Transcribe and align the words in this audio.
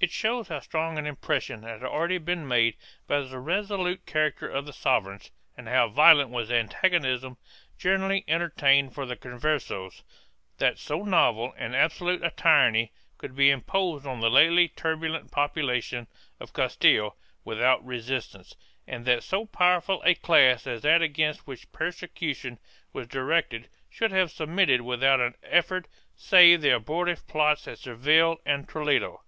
2 0.00 0.06
It 0.06 0.10
shows 0.10 0.48
how 0.48 0.60
strong 0.60 0.96
an 0.96 1.04
impression 1.06 1.62
had 1.62 1.84
already 1.84 2.16
been 2.16 2.48
made 2.48 2.74
by 3.06 3.20
the 3.20 3.38
resolute 3.38 4.06
character 4.06 4.48
of 4.48 4.64
the 4.64 4.72
sovereigns, 4.72 5.30
and 5.58 5.68
how 5.68 5.88
violent 5.88 6.30
was 6.30 6.48
the 6.48 6.54
antagonism 6.54 7.36
generally 7.76 8.24
entertained 8.26 8.94
for 8.94 9.04
the 9.04 9.14
Conversos, 9.14 10.02
that 10.56 10.78
so 10.78 11.02
novel 11.02 11.52
and 11.58 11.76
absolute 11.76 12.24
a 12.24 12.30
tyranny 12.30 12.92
could 13.18 13.36
be 13.36 13.50
imposed 13.50 14.06
on 14.06 14.20
the 14.20 14.30
lately 14.30 14.68
turbulent 14.68 15.30
population 15.30 16.06
of 16.40 16.54
Castile 16.54 17.14
without 17.44 17.84
resistance, 17.84 18.56
and 18.86 19.04
that 19.04 19.22
so 19.22 19.44
powerful 19.44 20.02
a 20.02 20.14
class 20.14 20.66
as 20.66 20.80
that 20.80 21.02
against 21.02 21.46
which 21.46 21.70
persecution 21.72 22.58
was 22.94 23.06
directed 23.06 23.68
should 23.90 24.12
have 24.12 24.30
submitted 24.30 24.80
without 24.80 25.20
an 25.20 25.34
effort 25.42 25.88
save 26.16 26.62
the 26.62 26.70
abortive 26.74 27.26
plots 27.28 27.68
at 27.68 27.76
Seville 27.78 28.38
and 28.46 28.66
Toledo. 28.66 29.20